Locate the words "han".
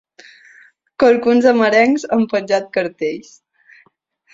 2.19-2.27